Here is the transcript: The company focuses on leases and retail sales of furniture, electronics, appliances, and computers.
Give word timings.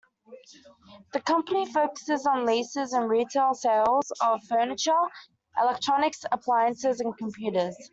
The 1.13 1.19
company 1.21 1.71
focuses 1.71 2.25
on 2.25 2.43
leases 2.43 2.91
and 2.91 3.07
retail 3.07 3.53
sales 3.53 4.11
of 4.19 4.41
furniture, 4.49 4.99
electronics, 5.61 6.25
appliances, 6.31 6.99
and 7.01 7.15
computers. 7.15 7.77